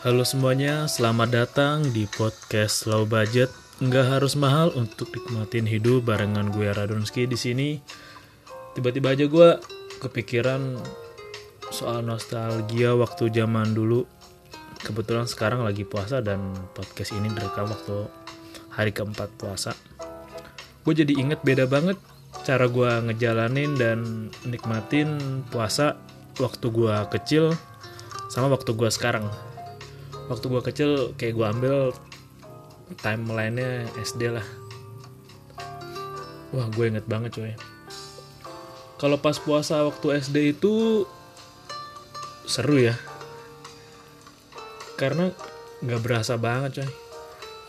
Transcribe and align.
Halo 0.00 0.24
semuanya, 0.24 0.88
selamat 0.88 1.28
datang 1.28 1.84
di 1.92 2.08
podcast 2.08 2.88
Low 2.88 3.04
Budget. 3.04 3.52
Nggak 3.84 4.16
harus 4.16 4.32
mahal 4.32 4.72
untuk 4.72 5.12
nikmatin 5.12 5.68
hidup 5.68 6.08
barengan 6.08 6.48
gue 6.56 6.72
Radonski 6.72 7.28
di 7.28 7.36
sini. 7.36 7.76
Tiba-tiba 8.72 9.12
aja 9.12 9.28
gue 9.28 9.60
kepikiran 10.00 10.80
soal 11.68 12.00
nostalgia 12.00 12.96
waktu 12.96 13.28
zaman 13.28 13.76
dulu. 13.76 14.08
Kebetulan 14.80 15.28
sekarang 15.28 15.68
lagi 15.68 15.84
puasa 15.84 16.24
dan 16.24 16.56
podcast 16.72 17.12
ini 17.12 17.28
direkam 17.36 17.68
waktu 17.68 18.08
hari 18.72 18.96
keempat 18.96 19.28
puasa. 19.36 19.76
Gue 20.80 20.96
jadi 20.96 21.12
inget 21.12 21.44
beda 21.44 21.68
banget 21.68 22.00
cara 22.48 22.72
gue 22.72 22.88
ngejalanin 23.04 23.76
dan 23.76 24.32
nikmatin 24.48 25.44
puasa 25.52 26.00
waktu 26.40 26.72
gue 26.72 26.96
kecil 27.12 27.52
sama 28.32 28.48
waktu 28.48 28.72
gue 28.72 28.88
sekarang 28.88 29.28
waktu 30.30 30.46
gue 30.46 30.62
kecil 30.62 30.90
kayak 31.18 31.34
gue 31.34 31.46
ambil 31.46 31.76
timelinenya 33.02 33.90
SD 33.98 34.30
lah. 34.30 34.46
Wah 36.54 36.70
gue 36.70 36.86
inget 36.86 37.06
banget 37.10 37.34
coy. 37.34 37.54
Kalau 38.94 39.18
pas 39.18 39.34
puasa 39.42 39.82
waktu 39.82 40.22
SD 40.22 40.54
itu 40.54 41.02
seru 42.46 42.78
ya. 42.78 42.94
Karena 44.94 45.34
nggak 45.82 46.02
berasa 46.02 46.38
banget 46.38 46.82
coy. 46.82 46.90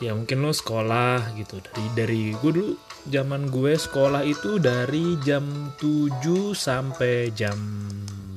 Ya 0.05 0.13
mungkin 0.13 0.45
lo 0.45 0.53
sekolah 0.53 1.33
gitu. 1.37 1.57
Dari 1.61 1.85
dari 1.97 2.21
gue 2.37 2.51
dulu 2.53 2.73
zaman 3.09 3.49
gue 3.49 3.73
sekolah 3.73 4.21
itu 4.21 4.61
dari 4.61 5.17
jam 5.25 5.73
7 5.81 6.53
sampai 6.53 7.33
jam 7.33 7.57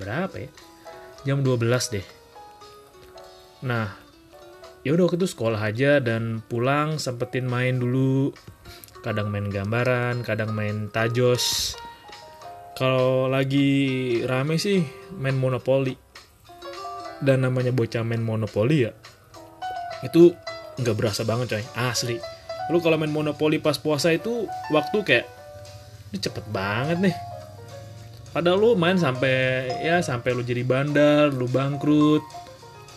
berapa 0.00 0.36
ya? 0.40 0.50
Jam 1.24 1.40
12 1.40 1.92
deh. 1.92 2.06
Nah 3.64 4.03
ya 4.84 4.92
udah 4.92 5.08
waktu 5.08 5.16
itu 5.24 5.28
sekolah 5.32 5.58
aja 5.58 5.98
dan 5.98 6.44
pulang 6.44 7.00
sempetin 7.00 7.48
main 7.48 7.80
dulu. 7.80 8.30
Kadang 9.00 9.32
main 9.32 9.48
gambaran 9.48 10.20
kadang 10.24 10.52
main 10.52 10.92
tajos. 10.92 11.76
Kalau 12.76 13.26
lagi 13.32 14.20
rame 14.28 14.60
sih 14.60 14.84
main 15.16 15.36
monopoli 15.36 15.96
dan 17.24 17.48
namanya 17.48 17.72
bocah 17.72 18.04
main 18.04 18.20
monopoli 18.20 18.84
ya 18.84 18.92
itu 20.04 20.36
nggak 20.76 20.96
berasa 20.96 21.24
banget 21.24 21.56
coy. 21.56 21.64
Asli. 21.80 22.16
Lu 22.68 22.80
kalau 22.84 23.00
main 23.00 23.12
monopoli 23.12 23.56
pas 23.60 23.80
puasa 23.80 24.12
itu 24.12 24.44
waktu 24.68 24.98
kayak 25.00 25.26
ini 26.12 26.18
cepet 26.20 26.44
banget 26.52 27.00
nih. 27.00 27.16
Padahal 28.36 28.58
lu 28.58 28.70
main 28.76 28.98
sampai 29.00 29.68
ya 29.80 30.02
sampai 30.04 30.34
lu 30.34 30.42
jadi 30.42 30.66
bandar 30.66 31.30
lu 31.30 31.46
bangkrut 31.48 32.43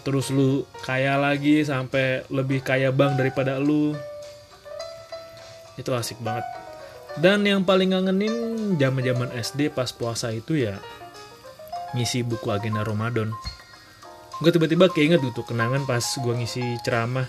terus 0.08 0.32
lu 0.32 0.64
kaya 0.88 1.20
lagi 1.20 1.68
sampai 1.68 2.24
lebih 2.32 2.64
kaya 2.64 2.96
bank 2.96 3.20
daripada 3.20 3.60
lu. 3.60 3.92
Itu 5.76 5.92
asik 5.92 6.24
banget. 6.24 6.48
Dan 7.20 7.44
yang 7.44 7.68
paling 7.68 7.92
ngangenin 7.92 8.32
zaman 8.80 9.04
zaman 9.04 9.30
SD 9.36 9.76
pas 9.76 9.92
puasa 9.92 10.32
itu 10.32 10.56
ya 10.56 10.80
ngisi 11.92 12.24
buku 12.24 12.48
agenda 12.48 12.88
Ramadan. 12.88 13.36
Gue 14.40 14.56
tiba-tiba 14.56 14.88
keinget 14.88 15.20
gitu 15.20 15.44
kenangan 15.44 15.84
pas 15.84 16.00
gue 16.00 16.34
ngisi 16.40 16.80
ceramah. 16.88 17.28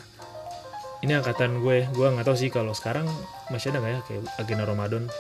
Ini 1.03 1.19
angkatan 1.19 1.59
gue 1.59 1.91
gue 1.91 2.07
nggak 2.15 2.31
tahu 2.31 2.39
sih 2.39 2.55
kalau 2.55 2.79
sekarang 2.79 3.11
masih 3.51 3.75
ada 3.75 3.83
nggak 3.83 3.91
ya 3.91 4.01
kayak 4.07 4.23
agenda 4.39 4.63
Ramadan. 4.63 5.11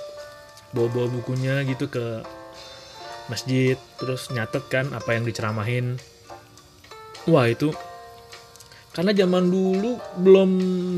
Bawa-bawa 0.70 1.10
bukunya 1.10 1.66
gitu 1.66 1.90
ke 1.90 2.22
masjid 3.26 3.74
terus 3.98 4.30
nyatet 4.30 4.62
kan 4.70 4.94
apa 4.94 5.10
yang 5.18 5.26
diceramahin 5.26 5.98
wah 7.28 7.46
itu. 7.46 7.70
Karena 8.96 9.14
zaman 9.14 9.46
dulu 9.46 9.94
belum 10.18 10.50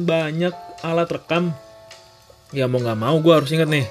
banyak 0.09 0.55
alat 0.81 1.11
rekam. 1.11 1.53
Ya 2.55 2.65
mau 2.65 2.81
nggak 2.81 2.99
mau 2.99 3.21
gue 3.21 3.35
harus 3.35 3.53
inget 3.53 3.69
nih. 3.69 3.87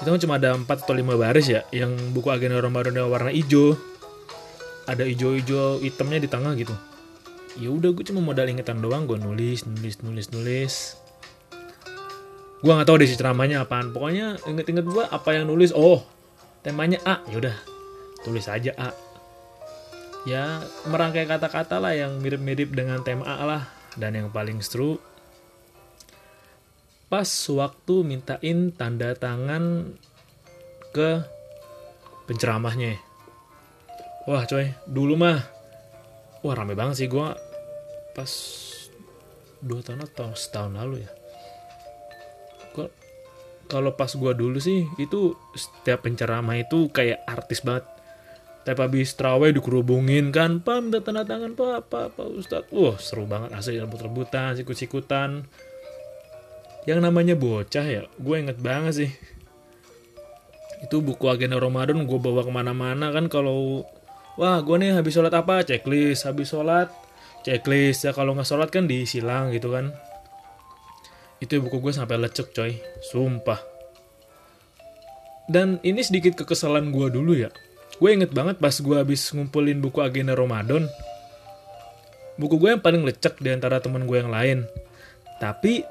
Itu 0.00 0.08
kan 0.08 0.20
cuma 0.22 0.40
ada 0.40 0.56
4 0.56 0.64
atau 0.64 0.94
5 0.96 1.04
baris 1.14 1.46
ya 1.46 1.62
yang 1.70 1.92
buku 2.16 2.32
agenda 2.32 2.58
Ramadan 2.62 2.96
warna 3.04 3.28
hijau. 3.28 3.76
Ada 4.88 5.04
hijau-hijau 5.04 5.84
hitamnya 5.84 6.24
di 6.24 6.28
tengah 6.30 6.56
gitu. 6.56 6.72
Ya 7.60 7.70
udah 7.70 7.92
gue 7.94 8.04
cuma 8.08 8.24
modal 8.24 8.50
ingetan 8.50 8.80
doang 8.80 9.04
gue 9.04 9.20
nulis 9.20 9.68
nulis 9.68 10.00
nulis 10.00 10.26
nulis. 10.32 10.74
Gue 12.64 12.72
nggak 12.72 12.88
tahu 12.88 12.96
deh 12.96 13.12
ceramahnya 13.12 13.60
apaan. 13.62 13.92
Pokoknya 13.92 14.40
inget-inget 14.48 14.88
gue 14.88 15.04
apa 15.04 15.36
yang 15.36 15.52
nulis. 15.52 15.70
Oh 15.76 16.00
temanya 16.64 16.96
A 17.04 17.20
ya 17.28 17.44
udah. 17.44 17.56
Tulis 18.24 18.48
aja 18.48 18.72
A 18.80 19.03
ya 20.24 20.64
merangkai 20.88 21.28
kata-kata 21.28 21.80
lah 21.80 21.92
yang 21.92 22.20
mirip-mirip 22.20 22.72
dengan 22.72 23.00
tema 23.04 23.38
A 23.38 23.44
lah. 23.44 23.64
Dan 23.94 24.18
yang 24.18 24.28
paling 24.34 24.58
seru 24.58 24.98
pas 27.06 27.30
waktu 27.30 27.94
mintain 28.02 28.74
tanda 28.74 29.14
tangan 29.14 29.94
ke 30.90 31.22
penceramahnya. 32.26 32.98
Wah 34.26 34.42
coy 34.50 34.74
dulu 34.90 35.14
mah 35.14 35.38
wah 36.42 36.54
rame 36.58 36.74
banget 36.74 37.06
sih 37.06 37.08
gue 37.08 37.28
pas 38.18 38.32
dua 39.62 39.80
tahun 39.86 40.10
atau 40.10 40.34
setahun 40.34 40.74
lalu 40.74 41.06
ya. 41.06 41.10
Gua 42.74 42.90
kalau 43.70 43.94
pas 43.94 44.10
gue 44.10 44.32
dulu 44.34 44.58
sih 44.58 44.90
itu 44.98 45.38
setiap 45.54 46.02
penceramah 46.02 46.58
itu 46.58 46.90
kayak 46.90 47.22
artis 47.30 47.62
banget 47.62 47.86
tapi 48.64 48.80
habis 48.80 49.12
terawih 49.12 49.52
dikerubungin 49.52 50.32
kan 50.32 50.64
pak 50.64 50.80
minta 50.80 51.04
tanda 51.04 51.20
tangan 51.28 51.52
pak 51.52 51.84
pak 51.92 52.16
pak 52.16 52.28
ustad 52.32 52.64
wah 52.72 52.96
seru 52.96 53.28
banget 53.28 53.52
asli 53.52 53.76
rebut-rebutan 53.76 54.56
sikut-sikutan. 54.56 55.44
Yang 56.88 57.00
namanya 57.04 57.36
bocah 57.36 57.84
ya 57.84 58.02
gue 58.08 58.36
inget 58.40 58.56
banget 58.56 59.04
sih. 59.04 59.10
Itu 60.80 61.04
buku 61.04 61.28
agenda 61.28 61.60
Ramadan 61.60 62.08
gue 62.08 62.16
bawa 62.16 62.40
ke 62.40 62.52
mana-mana 62.52 63.12
kan 63.12 63.28
kalau 63.28 63.84
wah 64.40 64.56
gue 64.64 64.76
nih 64.80 64.96
habis 64.96 65.12
sholat 65.12 65.36
apa? 65.36 65.60
Checklist 65.60 66.24
habis 66.24 66.48
sholat. 66.48 66.88
Checklist 67.44 68.08
ya 68.08 68.16
kalau 68.16 68.32
nggak 68.32 68.48
sholat 68.48 68.72
kan 68.72 68.88
disilang 68.88 69.52
gitu 69.52 69.76
kan. 69.76 69.92
Itu 71.36 71.60
buku 71.60 71.84
gue 71.84 71.92
sampai 71.92 72.16
lecek 72.16 72.56
coy. 72.56 72.80
Sumpah. 73.12 73.60
Dan 75.52 75.84
ini 75.84 76.00
sedikit 76.00 76.40
kekesalan 76.40 76.88
gue 76.88 77.12
dulu 77.12 77.36
ya 77.36 77.52
gue 77.94 78.10
inget 78.10 78.30
banget 78.34 78.58
pas 78.58 78.74
gue 78.74 78.96
habis 78.98 79.30
ngumpulin 79.30 79.78
buku 79.78 80.02
agenda 80.02 80.34
Ramadan. 80.34 80.90
Buku 82.34 82.58
gue 82.58 82.74
yang 82.74 82.82
paling 82.82 83.06
lecek 83.06 83.38
di 83.38 83.54
antara 83.54 83.78
temen 83.78 84.10
gue 84.10 84.18
yang 84.18 84.30
lain. 84.30 84.66
Tapi 85.38 85.86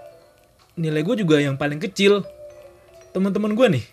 nilai 0.75 1.02
gue 1.06 1.16
juga 1.24 1.40
yang 1.40 1.56
paling 1.56 1.80
kecil. 1.80 2.28
Teman-teman 3.16 3.56
gue 3.56 3.68
nih. 3.80 3.86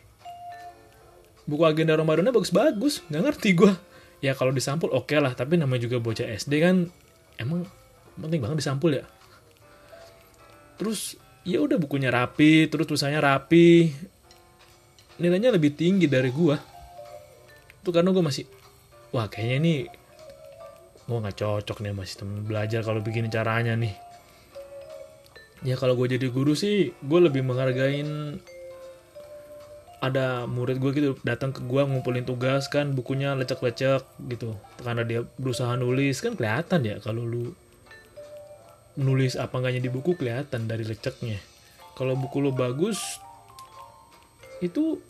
Buku 1.47 1.62
agenda 1.66 1.94
Ramadannya 1.94 2.34
bagus-bagus 2.34 3.06
nggak 3.06 3.22
ngerti 3.31 3.50
gue. 3.54 3.72
Ya 4.21 4.34
kalau 4.34 4.50
disampul 4.50 4.91
oke 4.91 5.15
okay 5.15 5.19
lah. 5.22 5.34
Tapi 5.38 5.54
namanya 5.59 5.87
juga 5.87 6.03
bocah 6.03 6.27
SD 6.27 6.53
kan 6.59 6.91
emang 7.38 7.66
penting 8.19 8.42
banget 8.42 8.66
disampul 8.66 8.91
ya. 8.91 9.06
Terus 10.75 11.15
ya 11.47 11.62
udah 11.62 11.78
bukunya 11.78 12.10
rapi 12.10 12.66
terus 12.66 12.91
tulisannya 12.91 13.22
rapi. 13.22 13.94
Nilainya 15.22 15.54
lebih 15.54 15.78
tinggi 15.78 16.10
dari 16.10 16.32
gue 16.34 16.69
itu 17.80 17.91
karena 17.91 18.12
gue 18.12 18.24
masih 18.24 18.44
wah 19.10 19.26
kayaknya 19.26 19.56
ini 19.60 19.74
gue 21.10 21.18
nggak 21.18 21.38
cocok 21.42 21.82
nih 21.82 21.91
masih 21.96 22.22
temen 22.22 22.46
belajar 22.46 22.86
kalau 22.86 23.02
begini 23.02 23.26
caranya 23.26 23.74
nih. 23.74 23.94
Ya 25.66 25.76
kalau 25.76 25.98
gue 25.98 26.16
jadi 26.16 26.30
guru 26.30 26.54
sih 26.54 26.94
gue 27.02 27.20
lebih 27.20 27.42
menghargain 27.44 28.41
ada 30.00 30.48
murid 30.48 30.80
gue 30.80 30.91
gitu 30.96 31.10
datang 31.26 31.52
ke 31.52 31.60
gue 31.60 31.82
ngumpulin 31.84 32.24
tugas 32.24 32.72
kan 32.72 32.96
bukunya 32.96 33.34
lecek-lecek 33.36 34.06
gitu. 34.30 34.56
Karena 34.80 35.04
dia 35.04 35.20
berusaha 35.36 35.74
nulis 35.76 36.22
kan 36.22 36.38
kelihatan 36.38 36.86
ya 36.86 36.97
kalau 37.02 37.26
lu 37.26 37.52
nulis 38.97 39.34
apa 39.34 39.60
enggaknya 39.60 39.83
di 39.84 39.91
buku 39.92 40.15
kelihatan 40.16 40.71
dari 40.71 40.86
leceknya. 40.86 41.42
Kalau 41.98 42.16
buku 42.16 42.41
lu 42.41 42.54
bagus 42.54 43.21
itu 44.65 45.00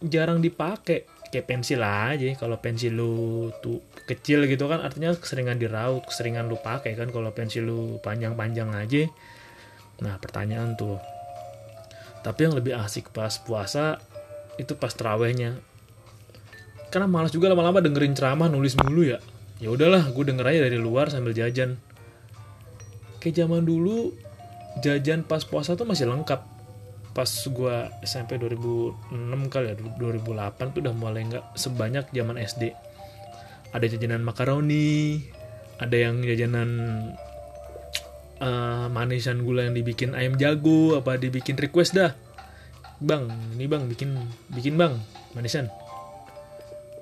jarang 0.00 0.40
dipakai 0.40 1.11
kayak 1.32 1.48
pensil 1.48 1.80
aja. 1.80 2.28
Kalau 2.36 2.60
pensil 2.60 2.92
lu 2.92 3.48
tuh 3.64 3.80
kecil 4.04 4.44
gitu 4.44 4.68
kan 4.68 4.84
artinya 4.84 5.16
keseringan 5.16 5.56
diraut 5.56 6.04
keseringan 6.04 6.46
lu 6.46 6.60
pakai 6.60 6.92
kan. 6.94 7.08
Kalau 7.08 7.32
pensil 7.32 7.64
lu 7.64 7.98
panjang-panjang 8.04 8.68
aja. 8.76 9.08
Nah 10.04 10.20
pertanyaan 10.20 10.76
tuh. 10.76 11.00
Tapi 12.20 12.46
yang 12.46 12.54
lebih 12.54 12.76
asik 12.76 13.10
pas 13.10 13.32
puasa 13.40 13.98
itu 14.60 14.76
pas 14.76 14.92
terawehnya 14.92 15.58
karena 16.92 17.08
malas 17.08 17.32
juga 17.32 17.48
lama-lama 17.48 17.80
dengerin 17.80 18.12
ceramah 18.12 18.52
nulis 18.52 18.76
mulu 18.76 19.08
ya. 19.08 19.18
Ya 19.64 19.72
udahlah 19.72 20.12
gue 20.12 20.24
denger 20.28 20.44
aja 20.44 20.60
dari 20.68 20.76
luar 20.76 21.08
sambil 21.08 21.32
jajan. 21.32 21.80
Kayak 23.16 23.48
zaman 23.48 23.64
dulu 23.64 24.12
jajan 24.84 25.24
pas 25.24 25.40
puasa 25.48 25.72
tuh 25.72 25.88
masih 25.88 26.04
lengkap 26.04 26.51
pas 27.12 27.28
gue 27.28 27.76
SMP 28.04 28.40
2006 28.40 29.52
kali 29.52 29.66
ya 29.72 29.74
2008 29.76 30.72
tuh 30.72 30.80
udah 30.80 30.94
mulai 30.96 31.28
nggak 31.28 31.44
sebanyak 31.54 32.08
zaman 32.12 32.40
SD 32.40 32.72
ada 33.72 33.84
jajanan 33.88 34.24
makaroni 34.24 35.20
ada 35.80 35.96
yang 35.96 36.20
jajanan 36.22 36.68
uh, 38.42 38.86
manisan 38.92 39.42
gula 39.46 39.66
yang 39.66 39.74
dibikin 39.74 40.12
ayam 40.18 40.34
jago 40.36 40.98
apa 40.98 41.16
dibikin 41.16 41.54
request 41.56 41.94
dah. 41.96 42.12
Bang 43.02 43.26
ini 43.58 43.66
bang 43.66 43.90
bikin 43.90 44.14
bikin 44.52 44.78
bang 44.78 44.98
manisan. 45.34 45.66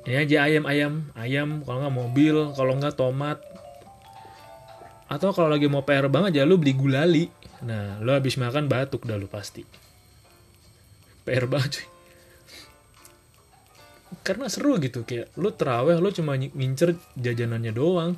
Ini 0.09 0.25
aja 0.25 0.49
ayam 0.49 0.65
ayam 0.65 1.13
ayam 1.13 1.49
kalau 1.65 1.85
nggak 1.85 1.97
mobil 1.97 2.37
kalau 2.57 2.73
nggak 2.77 2.97
tomat. 2.97 3.39
Atau 5.11 5.35
kalau 5.35 5.51
lagi 5.51 5.67
mau 5.67 5.83
PR 5.83 6.07
banget 6.07 6.41
ya 6.41 6.49
lu 6.49 6.57
beli 6.57 6.73
gulali. 6.73 7.25
Nah 7.67 8.01
lu 8.01 8.17
habis 8.17 8.41
makan 8.41 8.71
batuk 8.71 9.05
dah 9.05 9.21
lu 9.21 9.29
pasti 9.29 9.90
PR 11.25 11.47
banget 11.47 11.81
cuy. 11.81 11.87
Karena 14.27 14.47
seru 14.51 14.77
gitu 14.83 15.07
kayak 15.07 15.33
lu 15.39 15.55
teraweh 15.55 15.97
lu 15.97 16.11
cuma 16.11 16.35
ngincer 16.37 16.99
jajanannya 17.17 17.73
doang. 17.73 18.13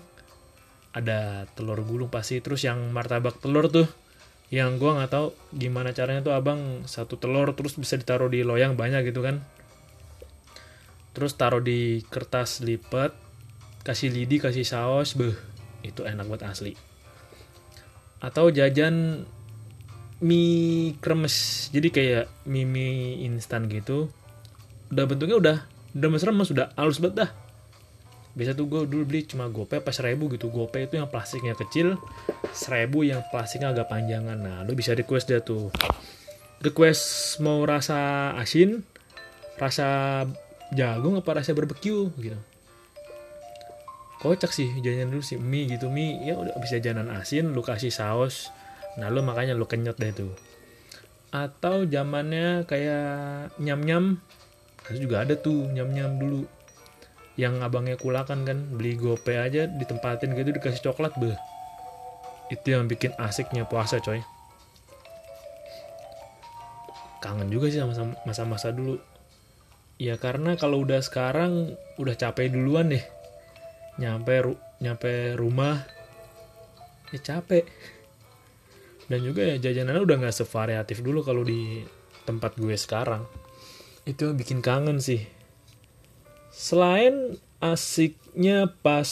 Ada 0.92 1.48
telur 1.56 1.80
gulung 1.84 2.12
pasti 2.12 2.40
terus 2.44 2.68
yang 2.68 2.92
martabak 2.92 3.40
telur 3.40 3.68
tuh 3.72 3.88
yang 4.52 4.76
gua 4.76 5.00
nggak 5.00 5.10
tahu 5.16 5.32
gimana 5.56 5.96
caranya 5.96 6.20
tuh 6.20 6.36
abang 6.36 6.84
satu 6.84 7.16
telur 7.16 7.56
terus 7.56 7.80
bisa 7.80 7.96
ditaruh 7.96 8.28
di 8.28 8.44
loyang 8.44 8.76
banyak 8.76 9.08
gitu 9.08 9.24
kan. 9.24 9.40
Terus 11.16 11.36
taruh 11.36 11.60
di 11.60 12.04
kertas 12.08 12.60
lipat 12.64 13.16
kasih 13.84 14.12
lidi 14.12 14.38
kasih 14.38 14.64
saus 14.64 15.16
beh 15.16 15.32
itu 15.84 16.04
enak 16.04 16.28
buat 16.28 16.44
asli. 16.44 16.76
Atau 18.22 18.54
jajan 18.54 19.26
mie 20.22 20.94
kremes. 21.02 21.68
Jadi 21.74 21.88
kayak 21.90 22.24
mie 22.46 22.64
mie 22.64 23.26
instan 23.26 23.66
gitu. 23.66 24.08
Udah 24.94 25.04
bentuknya 25.04 25.36
udah 25.36 25.56
udah 25.92 26.08
remes 26.08 26.48
udah 26.54 26.70
halus 26.78 27.02
banget 27.02 27.26
dah. 27.26 27.30
Biasa 28.32 28.56
tuh 28.56 28.64
gue 28.64 28.80
dulu 28.88 29.04
beli 29.04 29.28
cuma 29.28 29.50
gope 29.50 29.82
pas 29.82 29.92
seribu 29.92 30.30
gitu. 30.32 30.48
Gope 30.48 30.80
itu 30.80 30.96
yang 30.96 31.10
plastiknya 31.10 31.52
kecil 31.58 32.00
seribu 32.54 33.04
yang 33.04 33.20
plastiknya 33.28 33.74
agak 33.74 33.90
panjangan. 33.90 34.38
Nah 34.38 34.56
lu 34.64 34.72
bisa 34.78 34.94
request 34.94 35.28
dia 35.28 35.42
tuh. 35.42 35.68
Request 36.62 37.36
mau 37.42 37.60
rasa 37.66 38.32
asin 38.38 38.86
rasa 39.58 40.22
jagung 40.72 41.18
apa 41.18 41.42
rasa 41.42 41.52
barbecue 41.52 42.08
gitu. 42.22 42.40
Kocak 44.22 44.54
sih 44.54 44.70
jajan 44.80 45.10
dulu 45.10 45.20
sih. 45.20 45.36
Mie 45.36 45.66
gitu 45.66 45.90
mie. 45.90 46.22
Ya 46.22 46.38
udah 46.38 46.54
bisa 46.62 46.78
jajanan 46.78 47.10
asin 47.10 47.50
lu 47.50 47.60
kasih 47.60 47.90
saus 47.90 48.54
nah 49.00 49.08
lu 49.08 49.24
makanya 49.24 49.56
lu 49.56 49.64
kenyot 49.64 49.96
deh 49.96 50.12
tuh. 50.12 50.32
Atau 51.32 51.88
zamannya 51.88 52.68
kayak 52.68 53.56
nyam 53.56 53.80
nyam 53.80 54.04
itu 54.90 55.08
juga 55.08 55.24
ada 55.24 55.32
tuh 55.38 55.70
nyam 55.72 55.88
nyam 55.92 56.20
dulu. 56.20 56.44
Yang 57.40 57.64
abangnya 57.64 57.96
kulakan 57.96 58.44
kan 58.44 58.58
beli 58.76 58.98
gope 59.00 59.32
aja 59.32 59.64
ditempatin 59.64 60.36
gitu 60.36 60.52
dikasih 60.52 60.84
coklat 60.84 61.16
beh 61.16 61.52
itu 62.52 62.76
yang 62.76 62.84
bikin 62.84 63.16
asiknya 63.16 63.64
puasa 63.64 63.96
coy. 64.04 64.20
Kangen 67.24 67.48
juga 67.48 67.72
sih 67.72 67.80
sama 67.80 68.12
masa-masa 68.28 68.68
dulu. 68.68 69.00
Ya 69.96 70.20
karena 70.20 70.60
kalau 70.60 70.84
udah 70.84 71.00
sekarang 71.00 71.72
udah 71.96 72.12
capek 72.12 72.52
duluan 72.52 72.92
deh. 72.92 73.04
Nyampe 73.96 74.34
ru 74.44 74.52
nyampe 74.84 75.38
rumah 75.38 75.80
ya 77.14 77.20
capek 77.20 77.64
dan 79.12 79.20
juga 79.20 79.44
ya 79.44 79.60
jajanannya 79.60 80.08
udah 80.08 80.16
nggak 80.24 80.32
sevariatif 80.32 81.04
dulu 81.04 81.20
kalau 81.20 81.44
di 81.44 81.84
tempat 82.24 82.56
gue 82.56 82.72
sekarang. 82.72 83.28
Itu 84.08 84.32
bikin 84.32 84.64
kangen 84.64 85.04
sih. 85.04 85.28
Selain 86.48 87.36
asiknya 87.60 88.72
pas 88.80 89.04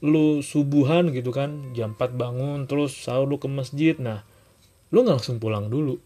lu 0.00 0.40
subuhan 0.40 1.12
gitu 1.12 1.36
kan 1.36 1.76
jam 1.76 1.92
4 1.92 2.16
bangun 2.16 2.64
terus 2.64 2.96
sahur 2.96 3.28
lu 3.28 3.36
ke 3.36 3.46
masjid 3.46 3.94
nah 4.00 4.26
lu 4.88 5.04
nggak 5.04 5.20
langsung 5.20 5.36
pulang 5.36 5.68
dulu. 5.68 6.00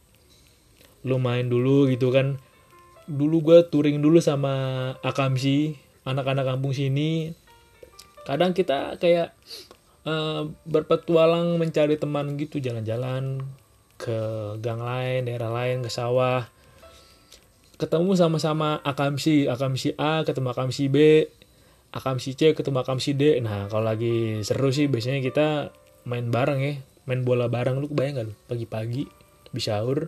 Lu 1.07 1.17
main 1.23 1.47
dulu 1.47 1.87
gitu 1.87 2.11
kan. 2.11 2.43
Dulu 3.07 3.47
gue 3.47 3.59
touring 3.71 4.03
dulu 4.03 4.19
sama 4.19 4.91
akamsi 5.07 5.79
anak-anak 6.03 6.51
kampung 6.51 6.75
sini. 6.75 7.31
Kadang 8.27 8.59
kita 8.59 8.99
kayak 8.99 9.39
uh, 10.05 10.49
berpetualang 10.69 11.57
mencari 11.57 11.97
teman 11.97 12.37
gitu 12.39 12.61
jalan-jalan 12.61 13.45
ke 14.01 14.19
gang 14.65 14.81
lain 14.81 15.29
daerah 15.29 15.53
lain 15.53 15.85
ke 15.85 15.91
sawah. 15.93 16.49
Ketemu 17.81 18.13
sama-sama 18.13 18.81
akamsi 18.85 19.49
akamsi 19.49 19.97
A 19.97 20.25
ketemu 20.25 20.53
akamsi 20.53 20.93
B 20.93 21.25
akamsi 21.91 22.37
C 22.37 22.53
ketemu 22.53 22.85
akamsi 22.85 23.17
D. 23.17 23.41
Nah 23.41 23.69
kalau 23.73 23.89
lagi 23.89 24.45
seru 24.45 24.69
sih 24.71 24.89
biasanya 24.89 25.25
kita 25.25 25.73
main 26.05 26.29
bareng 26.29 26.61
ya. 26.61 26.75
Main 27.09 27.25
bola 27.25 27.49
bareng. 27.49 27.81
Lu 27.81 27.89
kebayang 27.89 28.15
gak 28.21 28.27
lu? 28.29 28.35
Pagi-pagi 28.47 29.09
bisa 29.51 29.81
sahur 29.83 30.07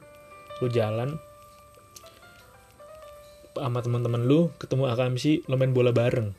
lu 0.62 0.70
jalan 0.70 1.18
sama 3.58 3.82
teman-teman 3.82 4.24
lu 4.24 4.54
ketemu 4.56 4.88
akamsi 4.88 5.44
lu 5.50 5.58
main 5.58 5.74
bola 5.74 5.90
bareng 5.90 6.32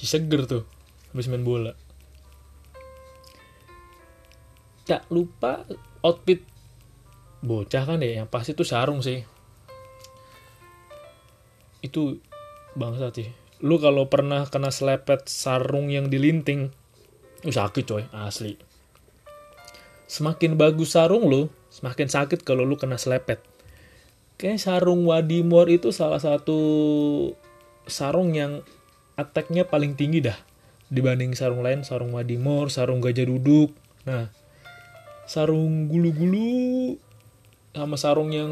si 0.00 0.08
seger 0.08 0.48
tuh 0.48 0.64
habis 1.12 1.28
main 1.28 1.44
bola. 1.44 1.76
Tak 4.88 5.04
lupa 5.12 5.68
outfit 6.00 6.40
bocah 7.44 7.84
kan 7.84 8.00
ya 8.00 8.24
yang 8.24 8.28
pasti 8.32 8.56
itu 8.56 8.64
sarung 8.64 9.04
sih. 9.04 9.20
Itu 11.84 12.16
bangsa 12.72 13.12
sih. 13.12 13.28
Lu 13.60 13.76
kalau 13.76 14.08
pernah 14.08 14.48
kena 14.48 14.72
selepet 14.72 15.28
sarung 15.28 15.92
yang 15.92 16.08
dilinting 16.08 16.72
lu 17.44 17.52
sakit 17.52 17.84
coy 17.84 18.08
asli. 18.16 18.56
Semakin 20.08 20.56
bagus 20.56 20.96
sarung 20.96 21.28
lu 21.28 21.52
semakin 21.68 22.08
sakit 22.08 22.40
kalau 22.40 22.64
lu 22.64 22.80
kena 22.80 22.96
selepet. 22.96 23.44
Kayak 24.40 24.64
sarung 24.64 25.04
Wadimor 25.04 25.68
itu 25.68 25.92
salah 25.92 26.24
satu 26.24 26.56
sarung 27.84 28.32
yang 28.32 28.64
attacknya 29.20 29.68
paling 29.68 29.92
tinggi 29.94 30.24
dah 30.24 30.36
dibanding 30.90 31.36
sarung 31.38 31.62
lain 31.62 31.86
sarung 31.86 32.16
Wadimor 32.16 32.72
sarung 32.72 32.98
gajah 32.98 33.28
duduk. 33.28 33.70
Nah 34.08 34.32
sarung 35.28 35.86
gulu-gulu 35.86 36.98
sama 37.70 37.94
sarung 37.94 38.34
yang 38.34 38.50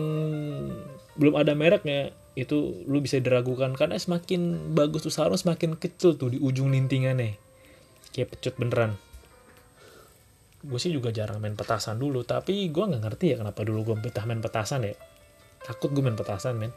belum 1.19 1.35
ada 1.35 1.59
mereknya 1.59 2.15
itu 2.39 2.87
lu 2.87 3.03
bisa 3.03 3.19
diragukan 3.19 3.75
karena 3.75 3.99
semakin 3.99 4.71
bagus 4.79 5.03
tuh 5.03 5.11
sarung 5.11 5.35
semakin 5.35 5.75
kecil 5.75 6.15
tuh 6.15 6.31
di 6.31 6.39
ujung 6.39 6.71
lintingannya. 6.71 7.35
Kayak 8.15 8.39
pecut 8.39 8.55
beneran. 8.63 8.95
Gue 10.63 10.79
sih 10.79 10.95
juga 10.95 11.11
jarang 11.11 11.43
main 11.43 11.59
petasan 11.59 11.99
dulu 11.99 12.23
tapi 12.23 12.71
gue 12.71 12.85
nggak 12.85 13.03
ngerti 13.03 13.35
ya 13.35 13.37
kenapa 13.43 13.67
dulu 13.67 13.95
gue 13.95 13.97
betah 13.99 14.23
main 14.23 14.39
petasan 14.39 14.87
ya. 14.87 14.95
Takut 15.67 15.91
gue 15.91 16.03
main 16.07 16.15
petasan 16.15 16.55
men 16.55 16.71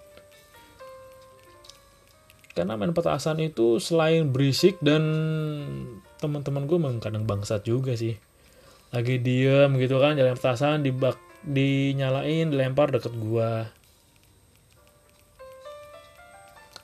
karena 2.62 2.78
main 2.78 2.94
petasan 2.94 3.42
itu 3.42 3.82
selain 3.82 4.30
berisik 4.30 4.78
dan 4.86 5.02
teman-teman 6.22 6.70
gue 6.70 6.78
memang 6.78 7.02
kadang 7.02 7.26
bangsat 7.26 7.66
juga 7.66 7.98
sih. 7.98 8.22
Lagi 8.94 9.18
diem 9.18 9.74
gitu 9.82 9.98
kan 9.98 10.14
jalan 10.14 10.38
petasan 10.38 10.86
di 10.86 10.94
bak 10.94 11.18
dinyalain 11.42 12.54
dilempar 12.54 12.94
deket 12.94 13.18
gua. 13.18 13.66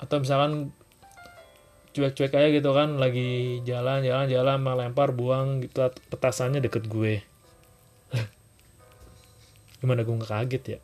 Atau 0.01 0.25
misalkan 0.25 0.73
cuek-cuek 1.93 2.33
aja 2.33 2.49
gitu 2.49 2.73
kan 2.73 2.97
lagi 2.97 3.61
jalan 3.61 4.01
jalan 4.01 4.25
jalan 4.33 4.57
melempar 4.57 5.13
buang 5.13 5.61
gitu 5.61 5.93
petasannya 6.09 6.57
deket 6.57 6.89
gue. 6.89 7.21
Gimana 9.85 10.01
gue 10.01 10.17
nggak 10.17 10.33
kaget 10.41 10.63
ya? 10.65 10.79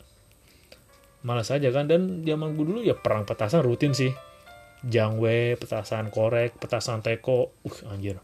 Malas 1.25 1.49
aja 1.49 1.73
kan 1.73 1.89
dan 1.89 2.21
zaman 2.21 2.53
gue 2.53 2.61
dulu 2.61 2.85
ya 2.85 2.93
perang 2.93 3.25
petasan 3.25 3.65
rutin 3.65 3.97
sih 3.97 4.13
jangwe 4.83 5.55
petasan 5.59 6.11
korek 6.11 6.55
petasan 6.59 6.99
teko. 6.99 7.51
Uh 7.63 7.77
anjir. 7.91 8.19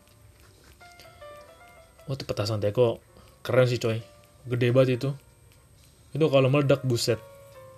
Waktu 2.07 2.23
petasan 2.27 2.59
teko. 2.59 2.99
Keren 3.43 3.67
sih 3.67 3.79
coy. 3.79 4.03
Gede 4.47 4.75
banget 4.75 4.99
itu. 4.99 5.09
Itu 6.11 6.25
kalau 6.27 6.51
meledak 6.51 6.83
buset. 6.83 7.19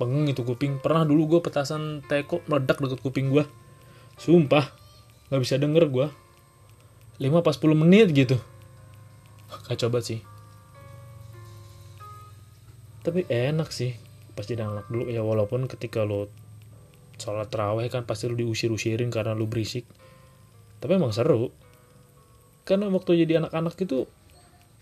Pengeng 0.02 0.30
itu 0.30 0.42
kuping. 0.42 0.82
Pernah 0.82 1.06
dulu 1.06 1.38
gue 1.38 1.40
petasan 1.46 2.02
teko 2.06 2.42
meledak 2.50 2.82
deket 2.82 3.00
kuping 3.02 3.30
gue 3.30 3.46
sumpah 4.22 4.70
nggak 5.34 5.42
bisa 5.42 5.58
denger 5.58 5.90
gue 5.90 6.08
5 7.22 7.46
pas 7.46 7.58
10 7.58 7.74
menit 7.78 8.10
gitu. 8.14 8.38
Kacau 9.70 9.94
banget 9.94 10.06
sih. 10.06 10.20
Tapi 13.06 13.30
enak 13.30 13.70
sih 13.70 13.94
pas 14.34 14.46
jadi 14.46 14.66
anak 14.66 14.90
dulu. 14.90 15.06
Ya 15.06 15.22
walaupun 15.22 15.70
ketika 15.70 16.02
lo 16.02 16.34
sholat 17.22 17.54
terawih 17.54 17.86
kan 17.94 18.10
pasti 18.10 18.26
lo 18.26 18.34
diusir-usirin 18.34 19.14
karena 19.14 19.38
lo 19.38 19.46
berisik. 19.46 19.86
Tapi 20.82 20.98
emang 20.98 21.14
seru. 21.14 21.54
Karena 22.66 22.90
waktu 22.90 23.22
jadi 23.22 23.46
anak-anak 23.46 23.78
itu 23.78 24.10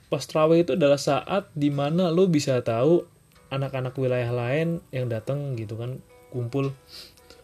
pas 0.07 0.23
terawih 0.23 0.63
itu 0.63 0.79
adalah 0.79 0.95
saat 0.95 1.51
di 1.51 1.67
mana 1.67 2.07
lo 2.07 2.31
bisa 2.31 2.55
tahu 2.63 3.03
anak-anak 3.51 3.93
wilayah 3.99 4.31
lain 4.31 4.79
yang 4.95 5.11
datang 5.11 5.59
gitu 5.59 5.75
kan 5.75 5.99
kumpul 6.31 6.71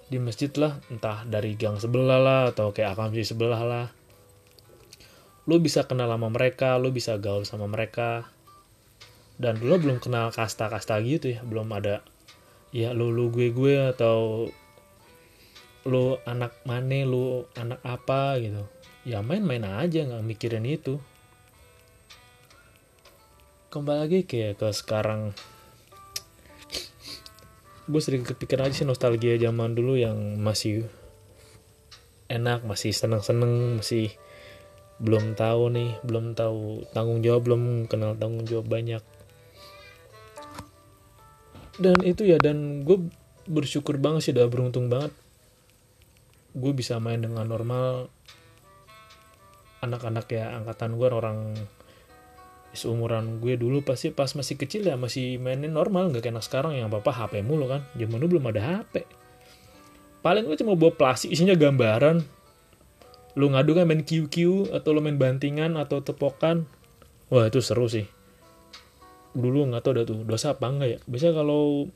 di 0.07 0.17
masjid 0.23 0.49
lah. 0.55 0.79
Entah 0.87 1.27
dari 1.27 1.59
gang 1.59 1.75
sebelah 1.75 2.19
lah 2.23 2.41
atau 2.55 2.71
kayak 2.71 2.95
akamsi 2.95 3.27
sebelah 3.27 3.61
lah. 3.67 3.87
Lu 5.45 5.59
bisa 5.59 5.85
kenal 5.85 6.09
sama 6.09 6.31
mereka 6.31 6.79
lu 6.79 6.95
bisa 6.95 7.19
gaul 7.19 7.43
sama 7.43 7.67
mereka. 7.67 8.31
Dan 9.35 9.59
dulu 9.59 9.91
belum 9.91 9.97
kenal 9.99 10.31
kasta-kasta 10.31 11.03
gitu 11.03 11.35
ya. 11.35 11.43
Belum 11.43 11.67
ada 11.75 11.99
ya 12.75 12.91
lu 12.91 13.07
lu 13.15 13.31
gue 13.31 13.55
gue 13.55 13.75
atau 13.95 14.51
lu 15.85 16.17
anak 16.25 16.65
mana 16.65 17.05
lu 17.05 17.45
anak 17.53 17.77
apa 17.85 18.41
gitu. 18.41 18.65
Ya 19.05 19.21
main-main 19.21 19.61
aja 19.61 20.01
nggak 20.01 20.25
mikirin 20.25 20.65
itu. 20.65 20.97
Kembali 23.69 23.99
lagi 24.01 24.19
kayak 24.25 24.57
ke 24.57 24.67
sekarang. 24.73 25.37
Gue 27.85 28.01
sering 28.01 28.25
kepikiran 28.25 28.65
aja 28.65 28.81
sih 28.81 28.87
nostalgia 28.89 29.37
zaman 29.37 29.77
dulu 29.77 29.93
yang 29.93 30.41
masih 30.41 30.89
enak 32.33 32.65
masih 32.65 32.89
seneng-seneng 32.89 33.77
masih 33.77 34.09
belum 34.97 35.37
tahu 35.37 35.69
nih 35.69 36.01
belum 36.01 36.33
tahu 36.33 36.89
tanggung 36.97 37.21
jawab 37.21 37.45
belum 37.45 37.85
kenal 37.85 38.17
tanggung 38.17 38.49
jawab 38.49 38.65
banyak. 38.65 39.05
Dan 41.77 42.01
itu 42.01 42.25
ya 42.25 42.41
dan 42.41 42.81
gue 42.81 43.05
bersyukur 43.45 44.01
banget 44.01 44.21
sih 44.25 44.33
udah 44.33 44.49
beruntung 44.49 44.89
banget 44.89 45.13
gue 46.55 46.71
bisa 46.71 46.97
main 47.03 47.19
dengan 47.19 47.43
normal. 47.45 48.07
Anak-anak 49.83 50.25
ya 50.31 50.55
angkatan 50.55 50.95
gue 50.97 51.07
orang 51.11 51.53
seumuran 52.75 53.39
gue 53.39 53.55
dulu 53.55 53.87
pasti 53.87 54.11
pas 54.11 54.27
masih 54.35 54.59
kecil 54.59 54.87
ya 54.87 54.95
masih 54.95 55.37
mainin 55.37 55.75
normal. 55.75 56.09
Nggak 56.09 56.31
kayak 56.31 56.41
sekarang 56.41 56.79
yang 56.79 56.87
apa 56.89 57.11
HP 57.11 57.43
mulu 57.43 57.67
kan. 57.67 57.83
Zaman 57.99 58.17
dulu 58.17 58.39
belum 58.39 58.49
ada 58.49 58.61
HP 58.63 59.25
paling 60.25 60.49
gue 60.49 60.57
cuma 60.57 60.73
bawa 60.73 60.89
plastik 60.89 61.29
isinya 61.29 61.53
gambaran. 61.53 62.25
Lu 63.37 63.53
ngadu 63.53 63.77
kan 63.77 63.85
main 63.85 64.01
QQ 64.01 64.67
atau 64.73 64.89
lu 64.97 65.05
main 65.05 65.21
bantingan 65.21 65.77
atau 65.77 66.01
tepokan. 66.01 66.65
Wah 67.29 67.45
itu 67.45 67.61
seru 67.61 67.85
sih. 67.85 68.09
Dulu 69.37 69.69
nggak 69.69 69.85
tau 69.85 69.93
ada 69.93 70.01
tuh 70.01 70.25
dosa 70.25 70.57
apa 70.57 70.65
enggak 70.65 70.89
ya? 70.89 70.99
Biasa 71.05 71.37
kalau 71.37 71.93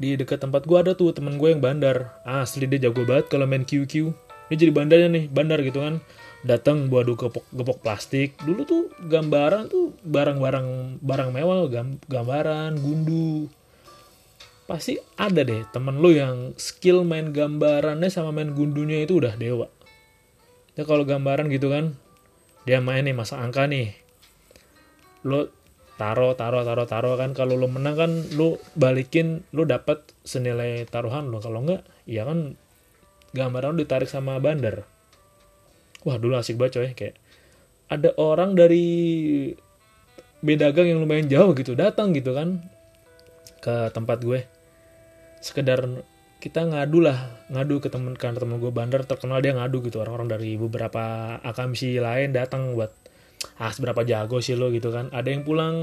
di 0.00 0.16
dekat 0.16 0.40
tempat 0.40 0.64
gue 0.64 0.78
ada 0.80 0.96
tuh 0.96 1.12
temen 1.12 1.36
gue 1.36 1.52
yang 1.52 1.60
bandar. 1.60 2.16
Asli 2.24 2.64
dia 2.64 2.88
jago 2.88 3.04
banget 3.04 3.28
kalau 3.28 3.44
main 3.44 3.68
QQ 3.68 4.16
dia 4.48 4.56
jadi 4.56 4.72
bandarnya 4.72 5.08
nih 5.12 5.24
bandar 5.28 5.60
gitu 5.60 5.84
kan. 5.84 6.00
Datang 6.40 6.88
buat 6.88 7.04
gepok 7.04 7.44
gepok 7.52 7.84
plastik. 7.84 8.32
Dulu 8.40 8.64
tuh 8.64 8.82
gambaran 9.12 9.68
tuh 9.68 9.92
barang-barang 10.00 10.98
barang 11.04 11.30
mewah 11.36 11.68
gambaran 12.08 12.80
gundu. 12.80 13.52
Pasti 14.64 14.96
ada 15.20 15.44
deh 15.44 15.68
temen 15.68 16.00
lu 16.00 16.16
yang 16.16 16.56
skill 16.56 17.04
main 17.04 17.36
gambarannya 17.36 18.08
sama 18.08 18.32
main 18.32 18.56
gundunya 18.56 19.04
itu 19.04 19.20
udah 19.20 19.36
dewa. 19.36 19.68
Ya 20.80 20.88
kalau 20.88 21.04
gambaran 21.04 21.52
gitu 21.52 21.68
kan 21.68 21.92
dia 22.64 22.80
main 22.80 23.04
nih 23.04 23.12
masa 23.12 23.36
angka 23.36 23.68
nih. 23.68 23.92
Lo 25.28 25.52
taro 26.00 26.32
taro 26.32 26.64
taro 26.64 26.88
taro 26.88 27.20
kan. 27.20 27.36
Kalau 27.36 27.60
lo 27.60 27.68
menang 27.68 27.96
kan 28.00 28.12
lo 28.40 28.56
balikin 28.72 29.44
lo 29.52 29.68
dapat 29.68 30.00
senilai 30.24 30.88
taruhan 30.88 31.28
lo 31.28 31.44
kalau 31.44 31.60
enggak 31.60 31.84
ya 32.08 32.24
kan 32.24 32.56
gambaran 33.36 33.76
lo 33.76 33.84
ditarik 33.84 34.08
sama 34.08 34.40
bandar. 34.40 34.88
Wah 36.08 36.16
dulu 36.16 36.40
asik 36.40 36.56
banget 36.56 36.72
coy. 36.80 36.90
Kayak 36.96 37.20
ada 37.92 38.16
orang 38.16 38.56
dari 38.56 38.88
beda 40.40 40.72
gang 40.72 40.88
yang 40.88 41.04
lumayan 41.04 41.28
jauh 41.28 41.52
gitu 41.52 41.76
datang 41.76 42.16
gitu 42.16 42.32
kan 42.32 42.64
ke 43.60 43.92
tempat 43.92 44.24
gue. 44.24 44.48
Sekedar 45.44 45.84
kita 46.40 46.64
ngadu 46.64 47.04
lah 47.04 47.44
ngadu 47.52 47.84
ke 47.84 47.92
temen 47.92 48.16
kan 48.16 48.32
temen 48.32 48.56
gue 48.56 48.72
bandar 48.72 49.04
terkenal 49.04 49.44
dia 49.44 49.52
ngadu 49.52 49.84
gitu. 49.84 50.00
Orang-orang 50.00 50.32
dari 50.32 50.56
beberapa 50.56 51.36
akamsi 51.44 52.00
lain 52.00 52.32
datang 52.32 52.72
buat 52.72 52.88
ah 53.60 53.72
seberapa 53.72 54.04
jago 54.04 54.40
sih 54.44 54.56
lo? 54.56 54.68
gitu 54.72 54.92
kan. 54.92 55.08
Ada 55.12 55.28
yang 55.32 55.42
pulang 55.44 55.76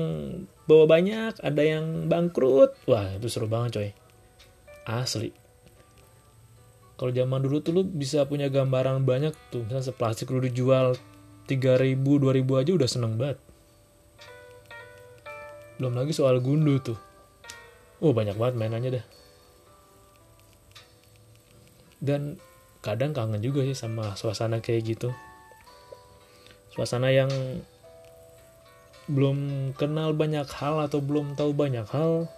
bawa 0.70 0.86
banyak 0.86 1.42
ada 1.42 1.62
yang 1.62 2.10
bangkrut. 2.10 2.78
Wah 2.86 3.18
itu 3.18 3.28
seru 3.30 3.50
banget 3.50 3.72
coy. 3.78 3.90
Asli. 4.88 5.30
Kalau 6.98 7.14
zaman 7.14 7.46
dulu 7.46 7.62
tuh 7.62 7.74
lu 7.78 7.82
bisa 7.86 8.26
punya 8.26 8.50
gambaran 8.50 9.06
banyak 9.06 9.34
tuh. 9.54 9.66
Misalnya 9.66 9.86
seplastik 9.86 10.34
lu 10.34 10.42
dijual 10.42 10.98
3000 11.46 11.94
2000 12.02 12.62
aja 12.62 12.72
udah 12.74 12.90
seneng 12.90 13.14
banget. 13.18 13.38
Belum 15.78 15.94
lagi 15.94 16.14
soal 16.14 16.42
gundu 16.42 16.82
tuh. 16.82 16.98
Oh 18.02 18.14
banyak 18.14 18.38
banget 18.38 18.56
mainannya 18.58 18.92
dah. 19.02 19.06
Dan 21.98 22.42
kadang 22.82 23.14
kangen 23.14 23.42
juga 23.42 23.66
sih 23.66 23.78
sama 23.78 24.14
suasana 24.14 24.62
kayak 24.62 24.98
gitu 24.98 25.10
suasana 26.78 27.10
yang 27.10 27.34
belum 29.10 29.72
kenal 29.74 30.14
banyak 30.14 30.46
hal 30.46 30.78
atau 30.86 31.02
belum 31.02 31.34
tahu 31.34 31.58
banyak 31.58 31.90
hal. 31.90 32.30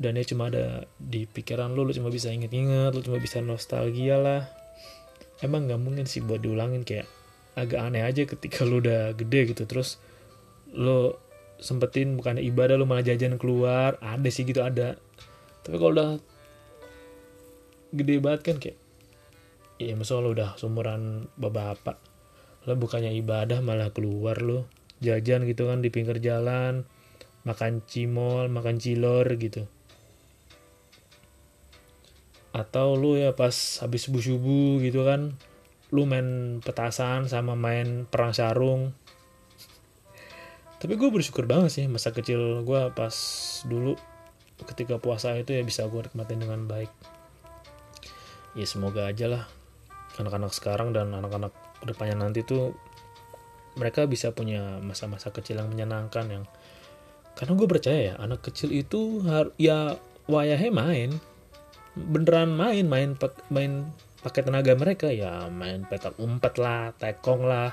Dan 0.00 0.16
dia 0.16 0.24
cuma 0.24 0.48
ada 0.48 0.88
di 0.96 1.28
pikiran 1.28 1.76
lu 1.76 1.84
lu 1.84 1.92
cuma 1.92 2.08
bisa 2.08 2.32
inget-inget 2.32 2.96
lu 2.96 3.04
cuma 3.04 3.20
bisa 3.20 3.44
nostalgia 3.44 4.16
lah. 4.16 4.48
Emang 5.44 5.68
nggak 5.68 5.76
mungkin 5.76 6.08
sih 6.08 6.24
buat 6.24 6.40
diulangin 6.40 6.80
kayak 6.80 7.04
agak 7.60 7.80
aneh 7.80 8.00
aja 8.08 8.24
ketika 8.24 8.64
lu 8.64 8.80
udah 8.80 9.12
gede 9.12 9.52
gitu. 9.52 9.68
Terus 9.68 10.00
lu 10.72 11.12
sempetin 11.60 12.16
bukan 12.16 12.40
ibadah 12.40 12.80
lu 12.80 12.88
malah 12.88 13.04
jajan 13.04 13.36
keluar. 13.36 14.00
Ada 14.00 14.32
sih 14.32 14.48
gitu 14.48 14.64
ada. 14.64 14.96
Tapi 15.60 15.76
kalau 15.76 15.92
udah 15.92 16.10
gede 17.92 18.16
banget 18.16 18.40
kan 18.48 18.56
kayak 18.56 18.85
ya 19.76 19.92
misalnya 19.92 20.22
lu 20.24 20.30
udah 20.32 20.50
seumuran 20.56 21.28
bapak-bapak. 21.36 21.96
Lo 22.66 22.74
bukannya 22.74 23.12
ibadah 23.20 23.60
malah 23.60 23.92
keluar 23.92 24.40
lu. 24.40 24.64
Jajan 25.04 25.44
gitu 25.44 25.68
kan 25.68 25.84
di 25.84 25.92
pinggir 25.92 26.18
jalan. 26.18 26.88
Makan 27.44 27.84
cimol 27.86 28.48
makan 28.50 28.80
cilor 28.80 29.28
gitu. 29.38 29.68
Atau 32.56 32.96
lu 32.96 33.20
ya 33.20 33.36
pas 33.36 33.52
habis 33.84 34.08
subuh 34.08 34.24
subuh 34.24 34.80
gitu 34.80 35.04
kan 35.04 35.36
lu 35.94 36.02
main 36.02 36.58
petasan 36.64 37.30
sama 37.30 37.54
main 37.54 38.08
perang 38.08 38.34
sarung. 38.34 38.90
Tapi 40.82 40.92
gue 40.98 41.08
bersyukur 41.08 41.46
banget 41.46 41.70
sih 41.70 41.84
masa 41.86 42.10
kecil 42.10 42.66
gue 42.66 42.80
pas 42.96 43.14
dulu 43.68 43.94
ketika 44.72 44.96
puasa 44.98 45.36
itu 45.36 45.52
ya 45.54 45.62
bisa 45.62 45.86
gue 45.86 46.00
nikmatin 46.10 46.42
dengan 46.42 46.66
baik. 46.66 46.90
Ya 48.56 48.64
semoga 48.64 49.06
aja 49.06 49.28
lah 49.28 49.44
anak-anak 50.20 50.52
sekarang 50.52 50.92
dan 50.96 51.12
anak-anak 51.12 51.52
ke 51.80 51.84
depannya 51.88 52.16
nanti 52.16 52.42
tuh 52.42 52.72
mereka 53.76 54.08
bisa 54.08 54.32
punya 54.32 54.80
masa-masa 54.80 55.28
kecil 55.28 55.60
yang 55.60 55.68
menyenangkan 55.68 56.24
yang 56.32 56.44
karena 57.36 57.52
gue 57.52 57.68
percaya 57.68 58.00
ya 58.12 58.14
anak 58.16 58.40
kecil 58.48 58.72
itu 58.72 59.20
har 59.28 59.52
ya 59.60 60.00
wayahnya 60.24 60.72
main. 60.72 61.10
Beneran 61.96 62.52
main 62.56 62.84
main 62.88 63.16
main 63.52 63.92
pakai 64.20 64.44
tenaga 64.44 64.72
mereka 64.76 65.08
ya 65.08 65.48
main 65.48 65.84
petak 65.84 66.16
umpet 66.20 66.56
lah 66.60 66.92
tekong 66.96 67.44
lah 67.46 67.72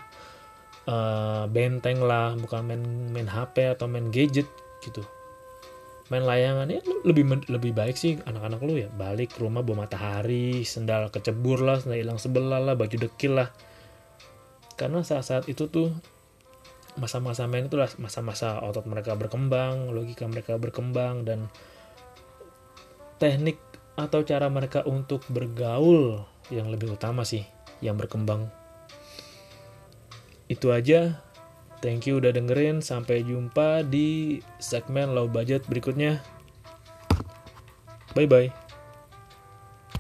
uh, 0.88 1.44
benteng 1.48 2.04
lah 2.04 2.36
bukan 2.40 2.62
main 2.64 2.84
main 3.12 3.28
HP 3.28 3.76
atau 3.76 3.88
main 3.88 4.08
gadget 4.12 4.48
gitu 4.84 5.04
main 6.12 6.24
layangan 6.28 6.68
ya 6.68 6.84
lebih 7.08 7.48
lebih 7.48 7.72
baik 7.72 7.96
sih 7.96 8.20
anak-anak 8.28 8.60
lu 8.64 8.76
ya 8.76 8.90
balik 8.92 9.36
ke 9.36 9.44
rumah 9.44 9.64
bawa 9.64 9.88
matahari 9.88 10.68
sendal 10.68 11.08
kecebur 11.08 11.64
lah 11.64 11.80
sendal 11.80 12.00
hilang 12.00 12.20
sebelah 12.20 12.60
lah 12.60 12.76
baju 12.76 13.08
dekil 13.08 13.40
lah 13.40 13.50
karena 14.76 15.00
saat-saat 15.00 15.48
itu 15.48 15.72
tuh 15.72 15.96
masa-masa 17.00 17.48
main 17.48 17.72
itu 17.72 17.80
lah 17.80 17.90
masa-masa 17.98 18.60
otot 18.62 18.84
mereka 18.86 19.16
berkembang 19.16 19.90
logika 19.96 20.28
mereka 20.28 20.60
berkembang 20.60 21.24
dan 21.24 21.48
teknik 23.18 23.58
atau 23.94 24.26
cara 24.26 24.50
mereka 24.50 24.82
untuk 24.84 25.22
bergaul 25.30 26.26
yang 26.50 26.68
lebih 26.74 26.98
utama 26.98 27.22
sih 27.24 27.46
yang 27.80 27.96
berkembang. 27.96 28.50
Itu 30.50 30.74
aja. 30.74 31.24
Thank 31.84 32.08
you 32.08 32.24
udah 32.24 32.32
dengerin. 32.32 32.80
Sampai 32.80 33.28
jumpa 33.28 33.84
di 33.84 34.40
segmen 34.64 35.12
low 35.12 35.28
budget 35.28 35.68
berikutnya. 35.68 36.24
Bye 38.16 38.24
bye. 38.24 38.63